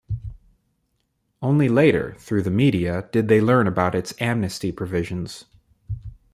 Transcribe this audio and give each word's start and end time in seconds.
Only 1.43 1.69
later, 1.69 2.15
through 2.17 2.41
the 2.41 2.49
media, 2.49 3.07
did 3.11 3.27
they 3.27 3.39
learn 3.39 3.67
about 3.67 3.93
its 3.93 4.15
amnesty 4.19 4.71
provisions. 4.71 5.45